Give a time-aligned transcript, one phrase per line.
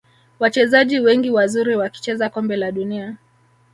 [0.39, 3.17] wachezaji wengi wazuri wakicheza kombe la dunia